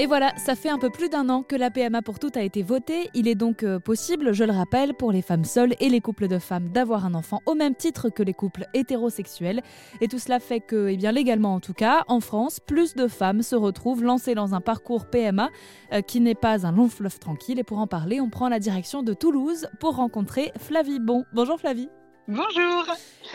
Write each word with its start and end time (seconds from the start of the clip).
Et 0.00 0.06
voilà, 0.06 0.32
ça 0.36 0.54
fait 0.54 0.68
un 0.68 0.78
peu 0.78 0.90
plus 0.90 1.08
d'un 1.08 1.28
an 1.28 1.42
que 1.42 1.56
la 1.56 1.72
PMA 1.72 2.02
pour 2.02 2.20
toutes 2.20 2.36
a 2.36 2.42
été 2.42 2.62
votée. 2.62 3.10
Il 3.14 3.26
est 3.26 3.34
donc 3.34 3.64
euh, 3.64 3.80
possible, 3.80 4.32
je 4.32 4.44
le 4.44 4.52
rappelle, 4.52 4.94
pour 4.94 5.10
les 5.10 5.22
femmes 5.22 5.44
seules 5.44 5.74
et 5.80 5.88
les 5.88 6.00
couples 6.00 6.28
de 6.28 6.38
femmes 6.38 6.68
d'avoir 6.68 7.04
un 7.04 7.14
enfant 7.14 7.42
au 7.46 7.56
même 7.56 7.74
titre 7.74 8.08
que 8.08 8.22
les 8.22 8.32
couples 8.32 8.66
hétérosexuels. 8.74 9.60
Et 10.00 10.06
tout 10.06 10.20
cela 10.20 10.38
fait 10.38 10.60
que, 10.60 10.86
eh 10.86 10.96
bien 10.96 11.10
légalement 11.10 11.52
en 11.52 11.58
tout 11.58 11.72
cas, 11.72 12.04
en 12.06 12.20
France, 12.20 12.60
plus 12.60 12.94
de 12.94 13.08
femmes 13.08 13.42
se 13.42 13.56
retrouvent 13.56 14.04
lancées 14.04 14.36
dans 14.36 14.54
un 14.54 14.60
parcours 14.60 15.06
PMA 15.06 15.50
euh, 15.92 16.00
qui 16.00 16.20
n'est 16.20 16.36
pas 16.36 16.64
un 16.64 16.70
long 16.70 16.88
fleuve 16.88 17.18
tranquille. 17.18 17.58
Et 17.58 17.64
pour 17.64 17.78
en 17.78 17.88
parler, 17.88 18.20
on 18.20 18.30
prend 18.30 18.48
la 18.48 18.60
direction 18.60 19.02
de 19.02 19.14
Toulouse 19.14 19.66
pour 19.80 19.96
rencontrer 19.96 20.52
Flavie 20.58 21.00
Bon. 21.00 21.24
Bonjour 21.32 21.58
Flavie. 21.58 21.88
Bonjour. 22.28 22.84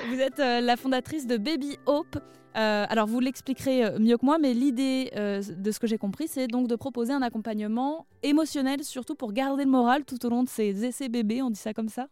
Vous 0.07 0.21
êtes 0.21 0.39
euh, 0.39 0.61
la 0.61 0.77
fondatrice 0.77 1.27
de 1.27 1.35
Baby 1.35 1.75
Hope. 1.87 2.17
Euh, 2.55 2.85
alors 2.89 3.07
vous 3.07 3.19
l'expliquerez 3.19 3.85
euh, 3.85 3.99
mieux 3.99 4.17
que 4.17 4.25
moi, 4.25 4.37
mais 4.37 4.53
l'idée 4.53 5.11
de 5.13 5.71
ce 5.71 5.79
que 5.79 5.87
j'ai 5.87 5.97
compris, 5.97 6.27
c'est 6.27 6.47
donc 6.47 6.67
de 6.67 6.75
proposer 6.75 7.13
un 7.13 7.21
accompagnement 7.21 8.05
émotionnel, 8.21 8.83
surtout 8.83 9.15
pour 9.15 9.33
garder 9.33 9.63
le 9.63 9.71
moral 9.71 10.05
tout 10.05 10.23
au 10.25 10.29
long 10.29 10.43
de 10.43 10.49
ces 10.49 10.85
essais 10.85 11.09
bébés, 11.09 11.41
on 11.41 11.49
dit 11.49 11.59
ça 11.59 11.73
comme 11.73 11.89
ça? 11.89 12.07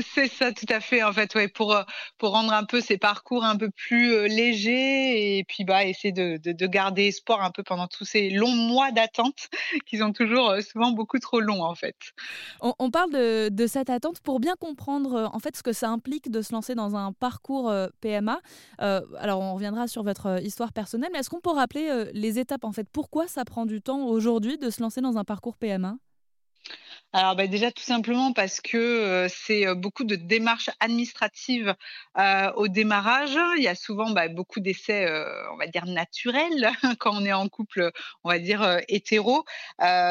C'est 0.00 0.28
ça, 0.28 0.52
tout 0.52 0.66
à 0.68 0.80
fait. 0.80 1.02
En 1.02 1.12
fait, 1.12 1.34
ouais, 1.34 1.48
pour 1.48 1.74
euh, 1.74 1.82
pour 2.18 2.30
rendre 2.30 2.52
un 2.52 2.64
peu 2.64 2.80
ces 2.80 2.98
parcours 2.98 3.44
un 3.44 3.56
peu 3.56 3.70
plus 3.70 4.12
euh, 4.12 4.26
légers 4.26 5.38
et 5.38 5.44
puis 5.44 5.64
bah 5.64 5.84
essayer 5.84 6.12
de, 6.12 6.36
de, 6.36 6.66
garder 6.66 7.06
espoir 7.06 7.42
un 7.42 7.50
peu 7.50 7.62
pendant 7.62 7.86
tous 7.86 8.04
ces 8.04 8.30
longs 8.30 8.54
mois 8.54 8.92
d'attente 8.92 9.48
qui 9.86 9.98
sont 9.98 10.12
toujours 10.12 10.50
euh, 10.50 10.60
souvent 10.60 10.90
beaucoup 10.92 11.18
trop 11.18 11.40
longs 11.40 11.62
en 11.62 11.74
fait. 11.74 11.96
On, 12.60 12.90
parle 12.90 13.12
de, 13.12 13.48
de, 13.48 13.66
cette 13.66 13.90
attente 13.90 14.20
pour 14.20 14.40
bien 14.40 14.54
comprendre 14.56 15.30
en 15.32 15.38
fait 15.38 15.56
ce 15.56 15.62
que 15.62 15.72
ça 15.72 15.88
implique 15.88 16.30
de 16.30 16.42
se 16.42 16.52
lancer 16.52 16.74
dans 16.74 16.96
un 16.96 17.12
parcours 17.12 17.72
PMA. 18.00 18.40
alors 18.78 19.40
on 19.40 19.54
reviendra 19.54 19.88
sur 19.88 20.02
votre 20.02 20.42
histoire 20.42 20.72
personnelle, 20.72 21.10
mais 21.12 21.20
est-ce 21.20 21.30
qu'on 21.30 21.40
peut 21.40 21.50
rappeler 21.50 22.10
les 22.12 22.38
étapes 22.38 22.64
en 22.64 22.72
fait? 22.72 22.88
Pourquoi 22.92 23.28
ça 23.28 23.44
prend 23.44 23.66
du 23.66 23.80
temps 23.80 24.06
aujourd'hui 24.06 24.58
de 24.58 24.70
se 24.70 24.80
lancer 24.80 25.00
dans 25.00 25.16
un 25.16 25.24
parcours 25.24 25.56
PMA 25.56 25.96
alors 27.14 27.36
bah, 27.36 27.46
déjà 27.46 27.72
tout 27.72 27.82
simplement 27.82 28.34
parce 28.34 28.60
que 28.60 29.26
c'est 29.30 29.74
beaucoup 29.74 30.04
de 30.04 30.14
démarches 30.14 30.68
administratives 30.78 31.74
au 32.56 32.68
démarrage. 32.68 33.38
Il 33.56 33.62
y 33.62 33.68
a 33.68 33.74
souvent 33.74 34.10
bah, 34.10 34.28
beaucoup 34.28 34.60
d'essais, 34.60 35.08
on 35.52 35.56
va 35.56 35.66
dire 35.68 35.86
naturels 35.86 36.70
quand 36.98 37.12
on 37.14 37.24
est 37.24 37.32
en 37.32 37.48
couple, 37.48 37.92
on 38.24 38.28
va 38.28 38.38
dire 38.38 38.80
hétéro. 38.88 39.44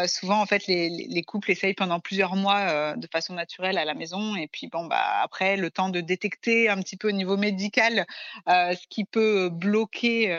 souvent 0.07 0.41
en 0.41 0.45
fait 0.47 0.65
les, 0.65 0.89
les, 0.89 1.23
couples 1.23 1.51
essayent 1.51 1.75
pendant 1.75 1.99
plusieurs 1.99 2.35
mois 2.35 2.95
de 2.95 3.07
façon 3.11 3.33
naturelle 3.33 3.77
à 3.77 3.85
la 3.85 3.93
maison 3.93 4.35
et 4.35 4.47
puis 4.47 4.67
bon 4.67 4.85
bah 4.85 5.21
après 5.21 5.55
le 5.55 5.69
temps 5.69 5.89
de 5.89 6.01
détecter 6.01 6.69
un 6.69 6.77
petit 6.77 6.97
peu 6.97 7.09
au 7.09 7.11
niveau 7.11 7.37
médical 7.37 8.07
ce 8.47 8.87
qui 8.89 9.05
peut 9.05 9.49
bloquer. 9.49 10.35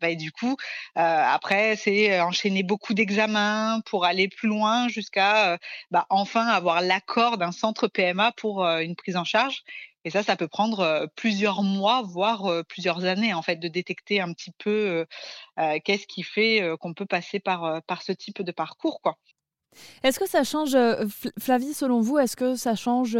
Bah, 0.00 0.14
du 0.14 0.32
coup 0.32 0.56
après 0.94 1.76
c'est 1.76 2.20
enchaîner 2.20 2.62
beaucoup 2.62 2.94
d'examens 2.94 3.80
pour 3.84 4.06
aller 4.06 4.28
plus 4.28 4.48
loin 4.48 4.88
jusqu'à 4.88 5.25
bah, 5.90 6.06
enfin 6.10 6.46
avoir 6.46 6.80
l'accord 6.80 7.38
d'un 7.38 7.52
centre 7.52 7.88
PMA 7.88 8.32
pour 8.32 8.64
une 8.64 8.96
prise 8.96 9.16
en 9.16 9.24
charge. 9.24 9.62
Et 10.04 10.10
ça, 10.10 10.22
ça 10.22 10.36
peut 10.36 10.46
prendre 10.48 11.08
plusieurs 11.16 11.62
mois, 11.62 12.02
voire 12.02 12.64
plusieurs 12.68 13.04
années, 13.04 13.34
en 13.34 13.42
fait, 13.42 13.56
de 13.56 13.68
détecter 13.68 14.20
un 14.20 14.32
petit 14.32 14.52
peu 14.52 15.04
qu'est-ce 15.84 16.06
qui 16.06 16.22
fait 16.22 16.62
qu'on 16.80 16.94
peut 16.94 17.06
passer 17.06 17.40
par, 17.40 17.82
par 17.82 18.02
ce 18.02 18.12
type 18.12 18.42
de 18.42 18.52
parcours, 18.52 19.00
quoi. 19.00 19.16
Est-ce 20.02 20.18
que 20.18 20.28
ça 20.28 20.42
change, 20.42 20.76
Flavie, 21.38 21.74
selon 21.74 22.00
vous, 22.00 22.18
est-ce 22.18 22.36
que 22.36 22.54
ça 22.54 22.74
change 22.76 23.18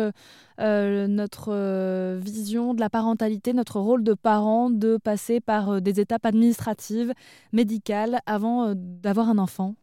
notre 0.59 2.17
vision 2.19 2.73
de 2.73 2.81
la 2.81 2.89
parentalité, 2.89 3.53
notre 3.53 3.81
rôle 3.81 4.05
de 4.05 4.15
parent, 4.15 4.71
de 4.71 4.97
passer 4.97 5.41
par 5.41 5.83
des 5.83 6.01
étapes 6.01 6.25
administratives, 6.25 7.13
médicales, 7.53 8.21
avant 8.27 8.73
d'avoir 8.75 9.29
un 9.29 9.39
enfant? 9.39 9.75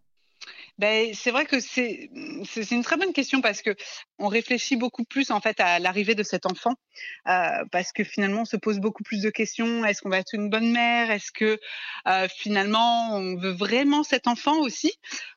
Ben, 0.80 1.14
c'est 1.14 1.30
vrai 1.30 1.46
que 1.46 1.60
c'est 1.60 2.10
une 2.72 2.84
très 2.84 2.98
bonne 2.98 3.14
question 3.14 3.42
parce 3.42 3.62
que 3.62 3.76
on 4.18 4.28
réfléchit 4.28 4.76
beaucoup 4.76 5.04
plus 5.04 5.30
en 5.30 5.40
fait 5.40 5.60
à 5.60 5.78
l'arrivée 5.78 6.16
de 6.16 6.24
cet 6.24 6.48
enfant 6.48 6.74
euh, 7.28 7.64
parce 7.72 7.92
que 7.92 8.04
finalement 8.04 8.42
on 8.42 8.46
se 8.46 8.58
pose 8.58 8.80
beaucoup 8.80 9.04
plus 9.04 9.22
de 9.22 9.30
questions. 9.30 9.86
Est-ce 9.86 10.02
qu'on 10.02 10.10
va 10.10 10.18
être 10.18 10.34
une 10.34 10.50
bonne 10.50 10.72
mère? 10.72 11.12
Est-ce 11.12 11.32
que 11.32 11.60
euh, 12.08 12.28
finalement 12.36 13.16
on 13.16 13.36
veut 13.36 13.52
vraiment 13.52 14.04
cet 14.04 14.28
enfant 14.28 14.60
aussi? 14.62 14.92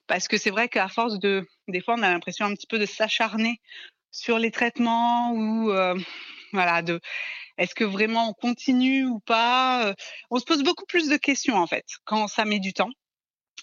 Parce 0.07 0.27
que 0.27 0.39
c'est 0.39 0.51
vrai 0.51 0.69
qu'à 0.69 0.89
force 0.89 1.19
de 1.19 1.47
des 1.69 1.83
fois 1.83 1.97
on 1.99 2.03
a 2.03 2.11
l'impression 2.11 2.47
un 2.47 2.55
petit 2.55 2.67
peu 2.67 2.79
de 2.79 2.87
s'acharner 2.87 3.61
sur 4.11 4.39
les 4.39 4.51
traitements 4.51 5.33
ou 5.33 5.71
euh, 5.71 5.99
voilà 6.55 6.81
de 6.81 7.01
est-ce 7.59 7.75
que 7.75 7.85
vraiment 7.85 8.31
on 8.31 8.33
continue 8.33 9.05
ou 9.05 9.21
pas? 9.21 9.95
On 10.31 10.39
se 10.39 10.45
pose 10.47 10.63
beaucoup 10.63 10.87
plus 10.87 11.09
de 11.09 11.17
questions 11.17 11.57
en 11.57 11.67
fait 11.67 11.85
quand 12.05 12.27
ça 12.29 12.47
met 12.47 12.59
du 12.59 12.73
temps. 12.73 12.91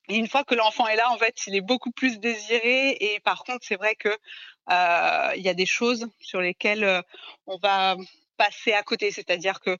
Et 0.09 0.17
une 0.17 0.27
fois 0.27 0.43
que 0.43 0.55
l'enfant 0.55 0.87
est 0.87 0.95
là, 0.95 1.11
en 1.11 1.17
fait, 1.17 1.47
il 1.47 1.55
est 1.55 1.61
beaucoup 1.61 1.91
plus 1.91 2.19
désiré. 2.19 2.97
Et 2.99 3.19
par 3.21 3.43
contre, 3.43 3.65
c'est 3.65 3.77
vrai 3.77 3.95
que 3.95 4.09
euh, 4.09 5.31
il 5.35 5.41
y 5.41 5.49
a 5.49 5.53
des 5.53 5.65
choses 5.65 6.07
sur 6.19 6.41
lesquelles 6.41 6.83
euh, 6.83 7.01
on 7.47 7.57
va 7.57 7.95
passer 8.37 8.73
à 8.73 8.83
côté. 8.83 9.11
C'est-à-dire 9.11 9.59
que 9.59 9.77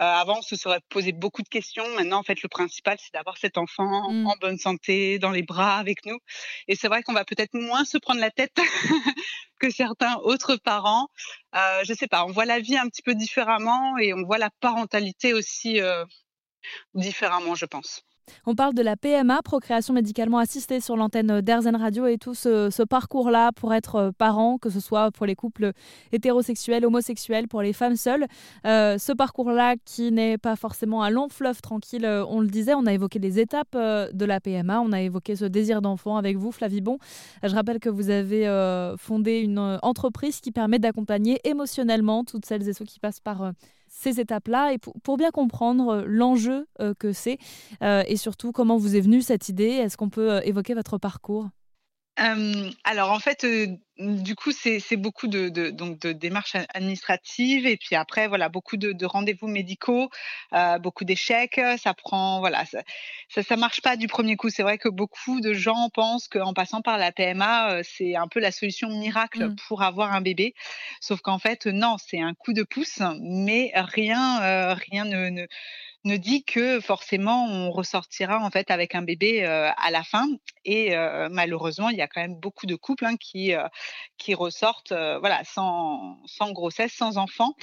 euh, 0.00 0.02
avant, 0.02 0.38
on 0.38 0.42
se 0.42 0.56
serait 0.56 0.80
posé 0.88 1.12
beaucoup 1.12 1.42
de 1.42 1.48
questions. 1.48 1.86
Maintenant, 1.94 2.18
en 2.18 2.22
fait, 2.24 2.42
le 2.42 2.48
principal, 2.48 2.96
c'est 3.00 3.12
d'avoir 3.12 3.36
cet 3.38 3.58
enfant 3.58 4.10
mmh. 4.10 4.26
en 4.26 4.34
bonne 4.40 4.58
santé, 4.58 5.20
dans 5.20 5.30
les 5.30 5.42
bras 5.42 5.78
avec 5.78 6.04
nous. 6.04 6.18
Et 6.66 6.74
c'est 6.74 6.88
vrai 6.88 7.02
qu'on 7.04 7.12
va 7.12 7.24
peut-être 7.24 7.54
moins 7.54 7.84
se 7.84 7.98
prendre 7.98 8.20
la 8.20 8.32
tête 8.32 8.56
que 9.60 9.70
certains 9.70 10.16
autres 10.16 10.56
parents. 10.56 11.08
Euh, 11.54 11.82
je 11.84 11.94
sais 11.94 12.08
pas, 12.08 12.24
on 12.24 12.32
voit 12.32 12.44
la 12.44 12.58
vie 12.58 12.76
un 12.76 12.88
petit 12.88 13.02
peu 13.02 13.14
différemment 13.14 13.96
et 13.98 14.12
on 14.12 14.24
voit 14.24 14.38
la 14.38 14.50
parentalité 14.60 15.32
aussi 15.32 15.80
euh, 15.80 16.04
différemment, 16.94 17.54
je 17.54 17.66
pense. 17.66 18.02
On 18.46 18.54
parle 18.54 18.74
de 18.74 18.82
la 18.82 18.96
PMA, 18.96 19.42
procréation 19.42 19.94
médicalement 19.94 20.38
assistée 20.38 20.80
sur 20.80 20.96
l'antenne 20.96 21.40
d'Airzen 21.40 21.76
Radio 21.76 22.06
et 22.06 22.18
tout 22.18 22.34
ce, 22.34 22.84
parcours-là 22.84 23.52
pour 23.52 23.72
être 23.72 23.96
euh, 23.96 24.10
parent, 24.16 24.58
que 24.58 24.70
ce 24.70 24.80
soit 24.80 25.10
pour 25.10 25.26
les 25.26 25.34
couples 25.34 25.72
hétérosexuels, 26.12 26.84
homosexuels, 26.84 27.48
pour 27.48 27.62
les 27.62 27.72
femmes 27.72 27.96
seules. 27.96 28.26
Euh, 28.66 28.98
ce 28.98 29.12
parcours-là 29.12 29.76
qui 29.84 30.12
n'est 30.12 30.38
pas 30.38 30.56
forcément 30.56 31.02
un 31.02 31.10
long 31.10 31.28
fleuve 31.28 31.60
tranquille, 31.60 32.04
euh, 32.04 32.24
on 32.28 32.40
le 32.40 32.48
disait, 32.48 32.74
on 32.74 32.86
a 32.86 32.92
évoqué 32.92 33.18
les 33.18 33.38
étapes 33.38 33.74
de 33.74 34.24
la 34.24 34.40
PMA, 34.40 34.80
on 34.80 34.92
a 34.92 35.00
évoqué 35.00 35.36
ce 35.36 35.44
désir 35.44 35.82
d'enfant 35.82 36.16
avec 36.16 36.36
vous, 36.36 36.52
Flavie 36.52 36.80
Bon. 36.80 36.98
Je 37.42 37.54
rappelle 37.54 37.78
que 37.78 37.88
vous 37.88 38.10
avez 38.10 38.44
fondé 38.98 39.40
une 39.40 39.78
entreprise 39.82 40.40
qui 40.40 40.52
permet 40.52 40.78
d'accompagner 40.78 41.40
émotionnellement 41.44 42.24
toutes 42.24 42.44
celles 42.44 42.68
et 42.68 42.72
ceux 42.72 42.84
qui 42.84 42.98
passent 43.00 43.20
par 43.20 43.52
ces 43.94 44.20
étapes-là 44.20 44.72
et 44.72 44.78
pour, 44.78 45.16
bien 45.16 45.30
comprendre 45.30 45.88
euh, 45.88 46.04
l'enjeu 46.06 46.66
euh, 46.80 46.94
que 46.98 47.12
c'est 47.12 47.38
euh, 47.82 48.02
et 48.06 48.16
surtout 48.16 48.52
comment 48.52 48.76
vous 48.76 48.96
est 48.96 49.00
venue 49.00 49.22
cette 49.22 49.48
idée. 49.48 49.68
Est-ce 49.68 49.96
qu'on 49.96 50.10
peut 50.10 50.40
évoquer 50.44 50.74
votre 50.74 50.98
parcours? 50.98 51.48
Alors 52.16 53.10
en 53.10 53.18
fait, 53.18 53.46
du 53.98 54.34
coup, 54.34 54.52
c'est 54.52 54.96
beaucoup 54.96 55.26
de, 55.26 55.48
donc 55.70 55.98
de 56.00 56.12
démarches 56.12 56.56
administratives 56.74 57.66
et 57.66 57.76
puis 57.76 57.96
après, 57.96 58.28
voilà, 58.28 58.48
beaucoup 58.48 58.76
de, 58.76 59.04
rendez-vous 59.04 59.48
médicaux, 59.48 60.10
beaucoup 60.80 61.04
d'échecs. 61.04 61.60
Ça 61.78 61.94
prend, 61.94 62.40
voilà, 62.40 62.64
ça, 62.66 63.42
ça, 63.42 63.56
marche 63.56 63.80
pas 63.80 63.96
du 63.96 64.06
premier 64.06 64.36
coup. 64.36 64.50
C'est 64.50 64.62
vrai 64.62 64.78
que 64.78 64.88
beaucoup 64.88 65.40
de 65.40 65.54
gens 65.54 65.88
pensent 65.92 66.28
qu'en 66.28 66.54
passant 66.54 66.82
par 66.82 66.98
la 66.98 67.12
PMA, 67.12 67.82
c'est 67.82 68.16
un 68.16 68.28
peu 68.28 68.40
la 68.40 68.52
solution 68.52 68.88
miracle 68.88 69.46
mmh. 69.46 69.56
pour 69.66 69.82
avoir 69.82 70.12
un 70.12 70.20
bébé. 70.20 70.54
Sauf 71.00 71.20
qu'en 71.20 71.38
fait, 71.38 71.66
non, 71.66 71.96
c'est 71.98 72.20
un 72.20 72.34
coup 72.34 72.52
de 72.52 72.62
pouce, 72.62 73.02
mais 73.20 73.72
rien, 73.74 74.74
rien 74.74 75.04
ne 75.04 75.30
ne 75.30 75.46
dit 76.04 76.44
que 76.44 76.80
forcément 76.80 77.46
on 77.46 77.70
ressortira 77.70 78.38
en 78.38 78.50
fait 78.50 78.70
avec 78.70 78.94
un 78.94 79.02
bébé 79.02 79.44
euh, 79.44 79.70
à 79.76 79.90
la 79.90 80.02
fin. 80.02 80.26
Et 80.66 80.94
euh, 80.96 81.28
malheureusement, 81.30 81.88
il 81.88 81.96
y 81.96 82.02
a 82.02 82.06
quand 82.06 82.20
même 82.20 82.36
beaucoup 82.36 82.66
de 82.66 82.74
couples 82.74 83.06
hein, 83.06 83.16
qui 83.16 83.54
euh, 83.54 83.66
qui 84.18 84.34
ressortent 84.34 84.92
voilà 84.92 85.42
sans 85.44 86.18
sans 86.26 86.52
grossesse, 86.52 86.92
sans 86.92 87.16
enfant. 87.16 87.54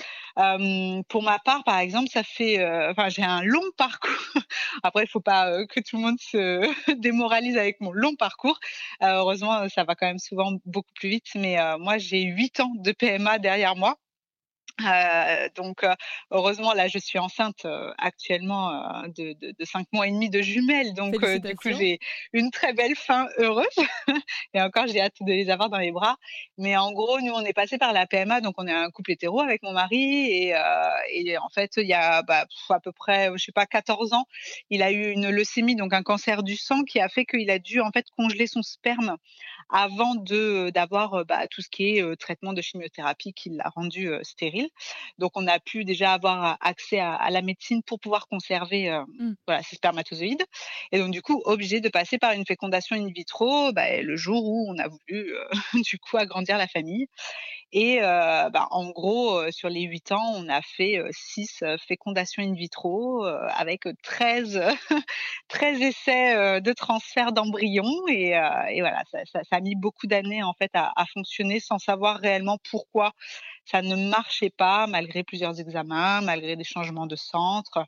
pour 1.10 1.24
ma 1.24 1.40
part, 1.40 1.64
par 1.64 1.80
exemple, 1.80 2.10
ça 2.10 2.24
fait 2.24 2.66
enfin 2.90 3.10
j'ai 3.10 3.24
un 3.24 3.44
long 3.44 3.70
parcours. 3.78 4.12
Après, 4.84 5.04
il 5.04 5.10
faut 5.10 5.22
pas 5.22 5.66
que 5.68 5.80
tout 5.80 5.98
le 5.98 6.04
monde 6.04 6.20
se 6.20 6.92
démoralise 7.00 7.58
avec 7.58 7.80
mon 7.82 7.92
long 7.92 8.16
parcours. 8.16 8.60
heureusement, 9.02 9.70
ça 9.70 9.84
va 9.84 9.96
quand 9.96 10.08
même 10.08 10.20
souvent 10.20 10.54
beaucoup 10.66 10.94
plus 10.96 11.10
vite. 11.10 11.28
Mais 11.36 11.58
moi, 11.80 11.98
j'ai 11.98 12.22
huit 12.24 12.60
ans 12.60 12.72
de 12.76 12.92
PMA 12.92 13.40
derrière 13.40 13.76
moi. 13.76 13.98
Euh, 14.82 15.50
donc, 15.56 15.84
euh, 15.84 15.94
heureusement, 16.32 16.74
là, 16.74 16.88
je 16.88 16.98
suis 16.98 17.20
enceinte 17.20 17.66
euh, 17.66 17.92
actuellement 17.98 19.04
de, 19.08 19.34
de, 19.34 19.54
de, 19.58 19.66
cinq 19.66 19.88
mois 19.92 20.08
et 20.08 20.12
demi 20.12 20.30
de 20.30 20.42
jumelles. 20.42 20.94
Donc, 20.94 21.24
du 21.24 21.56
coup, 21.56 21.70
j'ai 21.72 22.00
une 22.34 22.52
très 22.52 22.74
belle 22.74 22.96
fin 22.96 23.28
heureuse. 23.38 23.68
et 24.54 24.62
encore, 24.62 24.88
j'ai 24.88 25.02
hâte 25.02 25.16
de 25.22 25.32
les 25.32 25.50
avoir 25.50 25.70
dans 25.70 25.78
les 25.78 25.92
bras. 25.92 26.18
Mais 26.58 26.76
en 26.78 26.92
gros, 26.92 27.20
nous, 27.22 27.34
on 27.34 27.44
est 27.44 27.54
passé 27.54 27.78
par 27.78 27.94
la 27.94 28.08
PMA. 28.08 28.42
Donc, 28.42 28.56
on 28.58 28.68
est 28.68 28.74
un 28.74 28.90
couple 28.90 29.12
hétéro 29.12 29.42
avec 29.42 29.62
mon 29.64 29.74
mari. 29.74 30.28
Et, 30.28 30.54
et 31.12 31.38
en 31.38 31.50
fait, 31.50 31.74
il 31.78 31.88
y 31.88 31.94
a 31.94 32.22
bah, 32.24 32.46
à 32.70 32.80
peu 32.80 32.92
près, 32.92 33.30
je 33.36 33.44
sais 33.44 33.52
pas, 33.52 33.66
14 33.66 34.14
ans, 34.14 34.26
il 34.70 34.82
a 34.82 34.92
eu 34.92 35.12
une 35.12 35.30
leucémie, 35.30 35.76
donc 35.76 35.94
un 35.94 36.04
cancer 36.04 36.44
du 36.44 36.56
sang 36.56 36.84
qui 36.84 37.00
a 37.00 37.10
fait 37.10 37.26
qu'il 37.26 37.50
a 37.52 37.60
dû, 37.60 37.82
en 37.82 37.92
fait, 37.92 38.06
congeler 38.18 38.48
son 38.48 38.62
sperme 38.62 39.18
avant 39.70 40.16
d'avoir 40.16 41.26
bah, 41.26 41.48
tout 41.48 41.62
ce 41.62 41.70
qui 41.70 41.98
est 41.98 42.16
traitement 42.20 42.54
de 42.54 42.62
chimiothérapie 42.62 43.34
qui 43.34 43.50
l'a 43.50 43.70
rendu 43.70 44.12
stérile. 44.24 44.70
Donc 45.18 45.32
on 45.36 45.48
a 45.48 45.60
pu 45.60 45.86
déjà 45.86 46.14
avoir 46.14 46.58
accès 46.62 47.00
à, 47.00 47.30
la 47.30 47.42
médecine 47.42 47.84
pour 47.84 48.00
pouvoir 48.00 48.28
conserver 48.28 48.90
mmh. 48.90 49.34
voilà, 49.48 49.64
ces 49.64 49.76
spermatozoïdes. 49.76 50.44
Et 50.92 51.00
donc 51.00 51.12
du 51.12 51.22
coup 51.22 51.42
obligé 51.46 51.82
de 51.82 51.90
passer 51.90 52.18
par 52.18 52.32
une 52.34 52.46
fécondation 52.46 52.96
in 52.96 53.08
vitro 53.08 53.72
bah, 53.74 54.02
le 54.02 54.16
jour 54.16 54.44
où 54.44 54.66
on 54.70 54.78
a 54.80 54.88
voulu 54.88 55.34
du 55.86 56.00
coup 56.00 56.18
agrandir 56.18 56.58
la 56.58 56.68
famille. 56.68 57.08
Et 57.74 58.00
bah, 58.02 58.68
en 58.72 58.90
gros, 58.90 59.50
sur 59.52 59.70
les 59.70 59.84
8 59.84 60.12
ans, 60.12 60.34
on 60.36 60.50
a 60.50 60.62
fait 60.62 61.02
6 61.12 61.64
fécondations 61.88 62.44
in 62.44 62.54
vitro 62.54 63.24
avec 63.24 63.84
13, 64.04 64.62
13 65.48 65.82
essais 65.82 66.62
de 66.62 66.74
transfert 66.74 67.32
d'embryons. 67.32 68.08
Et, 68.10 68.32
voilà, 68.80 69.04
ça, 69.12 69.42
a 69.52 69.60
mis 69.62 69.76
beaucoup 69.76 70.08
d'années 70.08 70.44
en 70.44 70.54
fait 70.54 70.72
à, 70.74 70.92
fonctionner 71.14 71.60
sans 71.60 71.80
savoir 71.80 72.18
réellement 72.18 72.58
pourquoi 72.70 73.14
ça 73.66 73.82
ne 73.82 73.96
marchait 74.10 74.50
pas 74.50 74.88
malgré 74.88 75.24
plusieurs 75.24 75.60
examens, 75.60 76.22
malgré 76.22 76.56
des 76.56 76.64
changements 76.64 77.06
de 77.06 77.16
centre. 77.16 77.86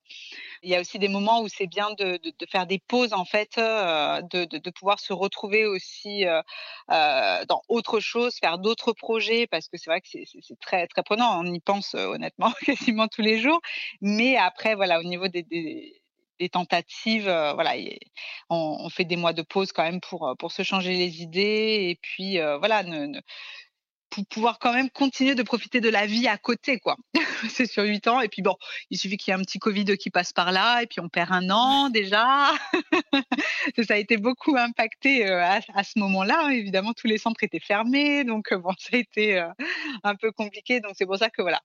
Il 0.61 0.69
y 0.69 0.75
a 0.75 0.79
aussi 0.79 0.99
des 0.99 1.07
moments 1.09 1.41
où 1.41 1.49
c'est 1.49 1.67
bien 1.67 1.91
de, 1.91 2.19
de, 2.23 2.45
faire 2.49 2.67
des 2.67 2.79
pauses 2.79 3.13
en 3.13 3.25
fait, 3.25 3.57
de, 3.57 4.45
de, 4.45 4.69
pouvoir 4.69 4.99
se 4.99 5.11
retrouver 5.11 5.65
aussi 5.65 6.25
dans 6.87 7.61
autre 7.67 7.99
chose, 7.99 8.35
faire 8.39 8.59
d'autres 8.59 8.93
projets 8.93 9.47
parce 9.47 9.67
c'est 9.77 9.89
vrai 9.89 10.01
que 10.01 10.07
c'est 10.07 10.59
très 10.59 10.87
très 10.87 11.03
prenant. 11.03 11.39
On 11.41 11.45
y 11.45 11.59
pense 11.59 11.95
euh, 11.95 12.07
honnêtement 12.07 12.51
quasiment 12.65 13.07
tous 13.07 13.21
les 13.21 13.39
jours, 13.39 13.61
mais 14.01 14.37
après 14.37 14.75
voilà 14.75 14.99
au 14.99 15.03
niveau 15.03 15.27
des, 15.27 15.43
tentatives, 16.51 17.29
euh, 17.29 17.53
voilà, 17.53 17.73
on, 18.49 18.89
fait 18.89 19.05
des 19.05 19.15
mois 19.15 19.31
de 19.31 19.43
pause 19.43 19.71
quand 19.71 19.83
même 19.83 20.01
pour 20.01 20.35
pour 20.37 20.51
se 20.51 20.63
changer 20.63 20.93
les 20.93 21.21
idées 21.21 21.89
et 21.89 21.99
puis 22.01 22.39
euh, 22.39 22.57
voilà, 22.57 22.83
pour 24.09 24.25
pouvoir 24.27 24.59
quand 24.59 24.73
même 24.73 24.89
continuer 24.89 25.35
de 25.35 25.43
profiter 25.43 25.81
de 25.81 25.89
la 25.89 26.05
vie 26.05 26.27
à 26.27 26.37
côté, 26.37 26.79
quoi. 26.79 26.97
c'est 27.49 27.65
sur 27.65 27.83
huit 27.83 28.07
ans. 28.07 28.21
Et 28.21 28.29
puis 28.29 28.41
bon, 28.41 28.55
il 28.89 28.97
suffit 28.97 29.17
qu'il 29.17 29.31
y 29.31 29.35
ait 29.35 29.39
un 29.39 29.43
petit 29.43 29.59
Covid 29.59 29.97
qui 29.97 30.09
passe 30.09 30.33
par 30.33 30.51
là, 30.51 30.81
et 30.81 30.87
puis 30.87 30.99
on 30.99 31.09
perd 31.09 31.31
un 31.31 31.49
an 31.49 31.89
déjà. 31.89 32.51
ça 33.87 33.93
a 33.93 33.97
été 33.97 34.17
beaucoup 34.17 34.55
impacté 34.57 35.27
euh, 35.27 35.43
à, 35.43 35.83
ce 35.83 35.99
moment-là. 35.99 36.45
Hein. 36.45 36.49
Évidemment, 36.49 36.93
tous 36.93 37.07
les 37.07 37.17
centres 37.17 37.43
étaient 37.43 37.59
fermés, 37.59 38.23
donc 38.23 38.51
euh, 38.51 38.57
bon, 38.57 38.73
ça 38.77 38.89
a 38.93 38.97
été 38.97 39.39
euh, 39.39 39.47
un 40.03 40.15
peu 40.15 40.31
compliqué. 40.31 40.79
Donc 40.79 40.93
c'est 40.95 41.05
pour 41.05 41.17
ça 41.17 41.29
que 41.29 41.41
voilà, 41.41 41.61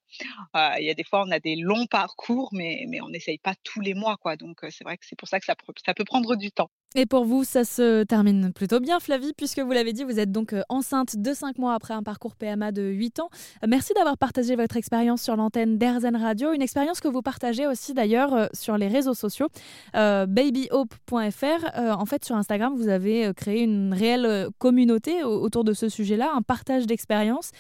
il 0.78 0.84
y 0.84 0.90
a 0.90 0.94
des 0.94 1.04
fois 1.04 1.25
on 1.26 1.30
a 1.30 1.40
des 1.40 1.56
longs 1.56 1.86
parcours, 1.86 2.50
mais 2.52 2.84
mais 2.88 3.00
on 3.00 3.08
n'essaye 3.08 3.38
pas 3.38 3.54
tous 3.64 3.81
les 3.81 3.94
mois, 3.94 4.16
quoi. 4.16 4.36
Donc 4.36 4.58
c'est 4.70 4.84
vrai 4.84 4.96
que 4.96 5.06
c'est 5.06 5.16
pour 5.16 5.28
ça 5.28 5.40
que 5.40 5.46
ça, 5.46 5.54
ça 5.84 5.94
peut 5.94 6.04
prendre 6.04 6.36
du 6.36 6.50
temps. 6.50 6.70
Et 6.94 7.05
pour 7.05 7.26
vous, 7.26 7.44
ça 7.44 7.64
se 7.64 8.02
termine 8.05 8.50
plutôt 8.50 8.81
bien, 8.81 8.99
Flavie, 8.99 9.35
puisque 9.37 9.58
vous 9.58 9.73
l'avez 9.73 9.93
dit, 9.93 10.05
vous 10.05 10.19
êtes 10.19 10.32
donc 10.32 10.55
enceinte 10.70 11.19
de 11.19 11.35
5 11.35 11.58
mois 11.58 11.75
après 11.75 11.93
un 11.93 12.02
parcours 12.02 12.35
PMA 12.35 12.73
de 12.73 12.81
8 12.81 13.20
ans. 13.20 13.29
Merci 13.67 13.93
d'avoir 13.93 14.17
partagé 14.17 14.56
votre 14.56 14.79
expérience 14.79 15.20
sur 15.20 15.37
l'antenne 15.37 15.76
d'Airzen 15.76 16.17
Radio, 16.17 16.55
une 16.55 16.62
expérience 16.62 17.00
que 17.00 17.08
vous 17.08 17.20
partagez 17.20 17.67
aussi 17.67 17.93
d'ailleurs 17.93 18.49
sur 18.55 18.79
les 18.79 18.88
réseaux 18.88 19.12
sociaux. 19.12 19.49
Euh, 19.96 20.25
babyhope.fr, 20.25 21.79
en 21.79 22.06
fait, 22.06 22.25
sur 22.25 22.37
Instagram, 22.37 22.75
vous 22.75 22.88
avez 22.88 23.32
créé 23.37 23.64
une 23.64 23.93
réelle 23.93 24.49
communauté 24.56 25.25
autour 25.25 25.64
de 25.64 25.75
ce 25.75 25.91
sujet-là, 25.91 26.31
un 26.34 26.43
partage 26.43 26.87
d'expérience 26.87 27.50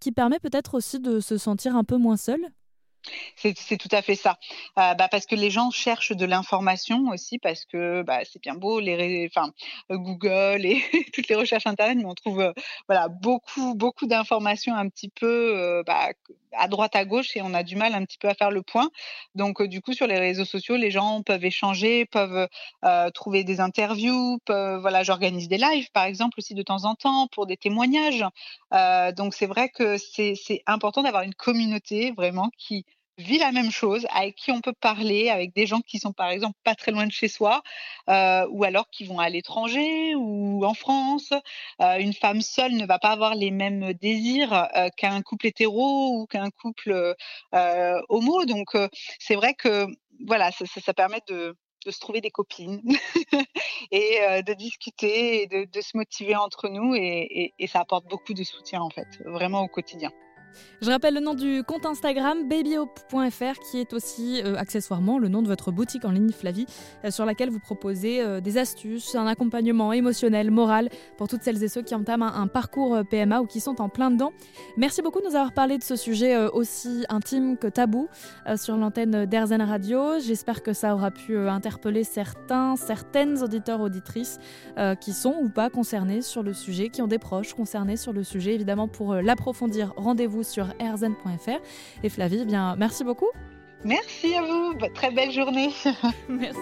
qui 0.00 0.12
permet 0.12 0.38
peut-être 0.38 0.74
aussi 0.74 0.98
de 0.98 1.20
se 1.20 1.36
sentir 1.36 1.76
un 1.76 1.84
peu 1.84 1.98
moins 1.98 2.16
seul. 2.16 2.40
C'est 3.36 3.76
tout 3.76 3.88
à 3.90 4.02
fait 4.02 4.14
ça. 4.14 4.38
Euh, 4.78 4.94
bah, 4.94 5.08
parce 5.10 5.26
que 5.26 5.34
les 5.34 5.50
gens 5.50 5.70
cherchent 5.70 6.12
de 6.12 6.24
l'information 6.24 7.08
aussi, 7.08 7.38
parce 7.38 7.64
que 7.64 8.02
bah, 8.02 8.20
c'est 8.24 8.40
bien 8.40 8.54
beau, 8.54 8.80
les, 8.80 9.28
enfin, 9.34 9.52
euh, 9.90 9.96
Google 9.96 10.64
et 10.64 10.82
toutes 11.14 11.28
les 11.28 11.34
recherches 11.34 11.66
Internet, 11.66 11.98
mais 11.98 12.04
on 12.04 12.14
trouve 12.14 12.40
euh, 12.40 12.52
voilà, 12.88 13.08
beaucoup, 13.08 13.74
beaucoup 13.74 14.06
d'informations 14.06 14.74
un 14.74 14.88
petit 14.88 15.08
peu 15.08 15.82
bah, 15.86 16.10
à 16.52 16.68
droite, 16.68 16.94
à 16.94 17.04
gauche, 17.04 17.36
et 17.36 17.42
on 17.42 17.54
a 17.54 17.62
du 17.62 17.76
mal 17.76 17.94
un 17.94 18.04
petit 18.04 18.18
peu 18.18 18.28
à 18.28 18.34
faire 18.34 18.50
le 18.50 18.62
point. 18.62 18.90
Donc, 19.34 19.62
du 19.62 19.80
coup, 19.80 19.92
sur 19.92 20.06
les 20.06 20.18
réseaux 20.18 20.44
sociaux, 20.44 20.76
les 20.76 20.90
gens 20.90 21.22
peuvent 21.22 21.44
échanger, 21.44 22.04
peuvent 22.06 22.48
trouver 23.14 23.44
des 23.44 23.60
interviews, 23.60 24.38
peuvent, 24.44 24.80
voilà, 24.80 25.02
j'organise 25.02 25.48
des 25.48 25.58
lives, 25.58 25.90
par 25.92 26.04
exemple, 26.04 26.38
aussi 26.38 26.54
de 26.54 26.62
temps 26.62 26.84
en 26.84 26.94
temps 26.94 27.26
pour 27.28 27.46
des 27.46 27.56
témoignages. 27.56 28.24
donc, 29.16 29.34
c'est 29.34 29.46
vrai 29.46 29.68
que 29.70 29.96
c'est 29.98 30.62
important 30.66 31.02
d'avoir 31.02 31.22
une 31.22 31.34
communauté 31.34 32.12
vraiment 32.12 32.50
qui 32.58 32.84
vit 33.18 33.38
la 33.38 33.52
même 33.52 33.70
chose, 33.70 34.06
avec 34.10 34.36
qui 34.36 34.50
on 34.50 34.60
peut 34.60 34.72
parler, 34.72 35.28
avec 35.28 35.54
des 35.54 35.66
gens 35.66 35.80
qui 35.80 35.98
sont 35.98 36.12
par 36.12 36.30
exemple 36.30 36.58
pas 36.64 36.74
très 36.74 36.92
loin 36.92 37.06
de 37.06 37.12
chez 37.12 37.28
soi, 37.28 37.62
euh, 38.08 38.46
ou 38.50 38.64
alors 38.64 38.88
qui 38.90 39.04
vont 39.04 39.18
à 39.18 39.28
l'étranger 39.28 40.14
ou 40.14 40.64
en 40.64 40.74
France. 40.74 41.32
Euh, 41.80 41.98
une 41.98 42.12
femme 42.14 42.40
seule 42.40 42.72
ne 42.72 42.86
va 42.86 42.98
pas 42.98 43.10
avoir 43.10 43.34
les 43.34 43.50
mêmes 43.50 43.92
désirs 43.94 44.52
euh, 44.52 44.88
qu'un 44.96 45.20
couple 45.22 45.48
hétéro 45.48 46.18
ou 46.18 46.26
qu'un 46.26 46.50
couple 46.50 47.14
homo. 47.52 48.44
Donc 48.44 48.76
c'est 49.18 49.36
vrai 49.36 49.54
que 49.54 49.86
voilà, 50.26 50.50
ça, 50.52 50.94
permet 50.94 51.20
de, 51.28 51.56
se 51.88 51.98
trouver 51.98 52.20
des 52.20 52.30
copines 52.30 52.80
et 53.90 54.42
de 54.46 54.54
discuter 54.54 55.42
et 55.42 55.46
de, 55.46 55.80
se 55.80 55.96
motiver 55.96 56.36
entre 56.36 56.68
nous 56.68 56.94
et 56.94 57.52
ça 57.66 57.80
apporte 57.80 58.06
beaucoup 58.08 58.34
de 58.34 58.44
soutien 58.44 58.80
en 58.80 58.90
fait, 58.90 59.08
vraiment 59.24 59.62
au 59.62 59.68
quotidien. 59.68 60.10
Je 60.80 60.90
rappelle 60.90 61.14
le 61.14 61.20
nom 61.20 61.34
du 61.34 61.62
compte 61.62 61.86
Instagram 61.86 62.48
babyhope.fr 62.48 63.60
qui 63.70 63.78
est 63.78 63.92
aussi 63.92 64.42
euh, 64.44 64.56
accessoirement 64.56 65.18
le 65.18 65.28
nom 65.28 65.42
de 65.42 65.46
votre 65.46 65.70
boutique 65.70 66.04
en 66.04 66.10
ligne 66.10 66.32
Flavie 66.32 66.66
euh, 67.04 67.10
sur 67.10 67.24
laquelle 67.24 67.50
vous 67.50 67.60
proposez 67.60 68.20
euh, 68.20 68.40
des 68.40 68.58
astuces, 68.58 69.14
un 69.14 69.26
accompagnement 69.26 69.92
émotionnel, 69.92 70.50
moral 70.50 70.88
pour 71.16 71.28
toutes 71.28 71.42
celles 71.42 71.62
et 71.62 71.68
ceux 71.68 71.82
qui 71.82 71.94
entament 71.94 72.24
un, 72.24 72.48
parcours 72.48 72.98
PMA 73.08 73.40
ou 73.40 73.46
qui 73.46 73.60
sont 73.60 73.80
en 73.80 73.88
plein 73.88 74.10
dedans. 74.10 74.32
Merci 74.76 75.02
beaucoup 75.02 75.20
de 75.20 75.26
nous 75.26 75.36
avoir 75.36 75.52
parlé 75.52 75.78
de 75.78 75.84
ce 75.84 75.96
sujet 75.96 76.36
aussi 76.48 77.04
intime 77.08 77.56
que 77.56 77.66
tabou 77.66 78.08
sur 78.56 78.76
l'antenne 78.76 79.24
d'Airzen 79.26 79.62
Radio. 79.62 80.18
J'espère 80.18 80.62
que 80.62 80.72
ça 80.72 80.94
aura 80.94 81.10
pu 81.10 81.36
interpeller 81.36 82.04
certains, 82.04 82.76
certaines 82.76 83.42
auditeurs 83.42 83.80
auditrices 83.80 84.38
qui 85.00 85.12
sont 85.12 85.36
ou 85.40 85.48
pas 85.48 85.70
concernés 85.70 86.20
sur 86.20 86.42
le 86.42 86.52
sujet, 86.52 86.88
qui 86.90 87.00
ont 87.00 87.06
des 87.06 87.18
proches 87.18 87.54
concernés 87.54 87.96
sur 87.96 88.12
le 88.12 88.22
sujet. 88.22 88.54
Évidemment 88.54 88.88
pour 88.88 89.14
l'approfondir, 89.14 89.94
rendez-vous 89.96 90.41
sur 90.42 90.66
erzen.fr. 90.78 91.60
Et 92.02 92.08
Flavie, 92.08 92.40
eh 92.42 92.44
bien, 92.44 92.76
merci 92.76 93.04
beaucoup. 93.04 93.28
Merci 93.84 94.34
à 94.34 94.42
vous. 94.42 94.74
Très 94.94 95.10
belle 95.10 95.32
journée. 95.32 95.70
merci. 96.28 96.60